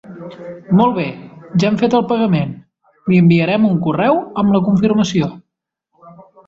Molt 0.79 0.95
bé, 0.99 1.03
ja 1.63 1.67
hem 1.69 1.77
fet 1.83 1.97
el 1.99 2.07
pagament, 2.13 2.57
li 3.13 3.23
enviarem 3.25 3.71
un 3.73 3.79
correu 3.87 4.19
amb 4.45 4.57
la 4.59 4.67
confirmació. 4.71 5.35